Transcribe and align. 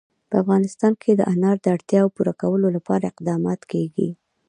په 0.29 0.35
افغانستان 0.43 0.93
کې 1.01 1.11
د 1.15 1.21
انار 1.33 1.57
د 1.61 1.65
اړتیاوو 1.75 2.13
پوره 2.15 2.33
کولو 2.41 2.67
لپاره 2.75 3.03
اقدامات 3.11 3.61
کېږي. 3.71 4.09